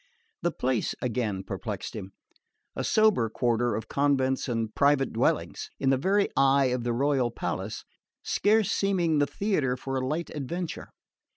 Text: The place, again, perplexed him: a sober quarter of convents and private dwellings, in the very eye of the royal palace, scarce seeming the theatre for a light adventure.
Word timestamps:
The 0.41 0.49
place, 0.49 0.95
again, 0.99 1.43
perplexed 1.43 1.95
him: 1.95 2.13
a 2.75 2.83
sober 2.83 3.29
quarter 3.29 3.75
of 3.75 3.87
convents 3.87 4.49
and 4.49 4.73
private 4.73 5.13
dwellings, 5.13 5.69
in 5.79 5.91
the 5.91 5.95
very 5.97 6.27
eye 6.35 6.71
of 6.73 6.83
the 6.83 6.91
royal 6.91 7.29
palace, 7.29 7.85
scarce 8.23 8.71
seeming 8.71 9.19
the 9.19 9.27
theatre 9.27 9.77
for 9.77 9.97
a 9.97 10.03
light 10.07 10.31
adventure. 10.31 10.89